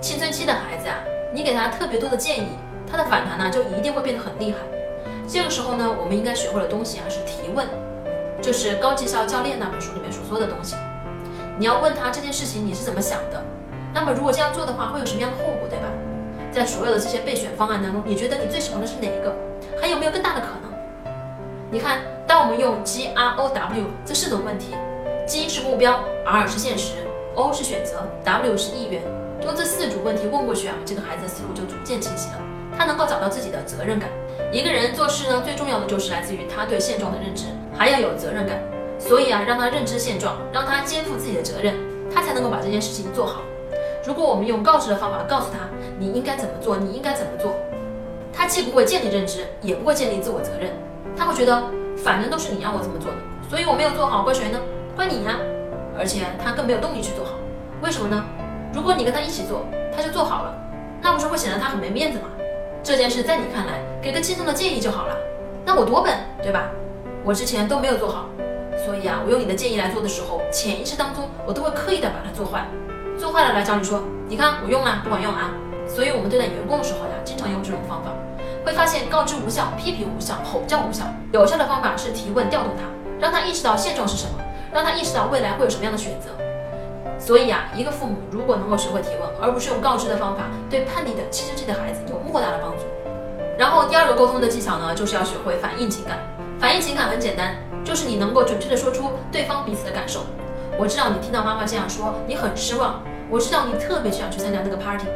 [0.00, 0.96] 青春期的孩子啊，
[1.32, 2.48] 你给他特别多的建议，
[2.90, 4.58] 他的反弹呢就一定会变得很厉害。
[5.26, 7.66] 这个时候呢，我们应该学会的东西啊是提问，
[8.40, 10.76] 就是高绩效教练那本书里面所说的东西。
[11.58, 13.42] 你要问他这件事情你是怎么想的，
[13.92, 15.86] 那么如果这样做的话会有什么样的后果，对吧？
[16.52, 19.34] 在所有的这些备选方案当中，你觉得你最喜欢的是哪一个？
[19.80, 21.12] 还有没有更大的可能？
[21.70, 24.74] 你看，当我们用 G R O W 这四种问题
[25.26, 26.94] ，G 是目标，R 是现实
[27.34, 29.02] ，O 是选择，W 是意愿，
[29.48, 32.40] 用这四组问题问过去啊，这个孩子的思路就逐渐清晰了，
[32.76, 34.10] 他能够找到自己的责任感。
[34.52, 38.60] 一个人做事呢，最重要的就是来自于他对现状的认知，还要有责任感。
[38.98, 41.74] 所以啊，让他认知现状，让他肩负自己的责任，
[42.14, 43.40] 他才能够把这件事情做好。
[44.04, 45.60] 如果我们用告知的方法告诉他
[45.98, 47.54] 你应该怎么做，你应该怎么做，
[48.30, 50.72] 他既不会建立认知，也不会建立自我责任。
[51.16, 51.62] 他会觉得
[51.96, 53.16] 反正都是你让我这么做的，
[53.48, 54.60] 所以我没有做好，怪谁呢？
[54.94, 55.38] 怪你呀！
[55.98, 57.32] 而且他更没有动力去做好，
[57.80, 58.22] 为什么呢？
[58.72, 60.54] 如果你跟他一起做，他就做好了，
[61.00, 62.28] 那不是会显得他很没面子吗？
[62.82, 65.16] 这件事在你看来，给个轻松的建议就好了，
[65.64, 66.70] 那我多笨，对吧？
[67.24, 68.26] 我之前都没有做好，
[68.84, 72.66] 所以啊，我用你的建议来做的时候，潜意识当中我都会刻意的把它做坏，
[73.18, 75.50] 做坏了来找你说，你看我用了不管用啊。
[75.88, 78.10] 所以我们对待员工的时候呀，经常用这种方法。
[78.64, 82.84] 会发现告知无效、批评无效、吼叫无效，有效的方法是提问调动他，
[83.18, 84.32] 让他意识到现状是什么，
[84.70, 86.28] 让他意识到未来会有什么样的选择。
[87.18, 92.84] 所以啊，一个父母如果能够学会提问，而不是用告知的方法，对叛逆的青春期的孩子有莫大的帮助。
[93.58, 96.18] 然后第二个沟通的技巧呢，就是要学会反映情感。
[96.58, 100.20] 反映情感很简单，就是你能够准确的说出对方彼此的感受。
[100.78, 103.02] 我知道你听到妈妈这样说，你很失望。
[103.30, 105.06] 我知道你特别想去参加那个 party。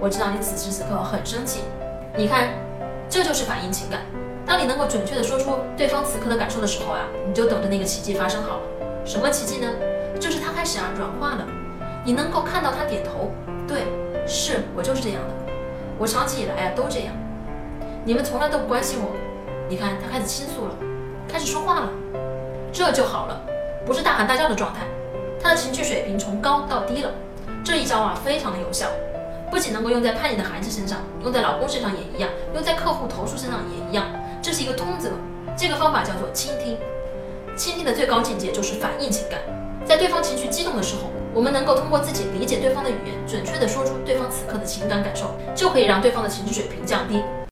[0.00, 1.60] 我知道你此时此刻很生气。
[2.16, 2.48] 你看。
[3.12, 4.02] 这就是反映情感。
[4.46, 8.62] 当你能够准确的说出对方此刻的感受的时候啊，你就等着那个奇迹发生好了。
[9.04, 9.66] 什么奇迹呢？
[10.20, 11.46] 就是他开始啊软化了，
[12.04, 13.32] 你能够看到他点头，
[13.66, 13.84] 对，
[14.26, 15.52] 是我就是这样的，
[15.98, 17.14] 我长期以来啊都这样。
[18.04, 19.16] 你们从来都不关心我，
[19.68, 20.74] 你看他开始倾诉了，
[21.26, 21.88] 开始说话了，
[22.70, 23.40] 这就好了，
[23.86, 24.80] 不是大喊大叫的状态，
[25.42, 27.10] 他的情绪水平从高到低了。
[27.64, 28.86] 这一招啊非常的有效。
[29.50, 34.06] 不仅能够用在叛逆的孩子身上，用在老公身上也一样，用在客户投诉身上也一样，
[34.40, 35.10] 这是一个通则。
[35.56, 36.78] 这个方法叫做倾听。
[37.56, 39.40] 倾听的最高境界就是反映情感，
[39.84, 47.22] 在对方情绪激动的时候，我们能够通过自己理解对方的语言，准确的说出对方此刻的情感感受，就可以让对方的情绪水平降低。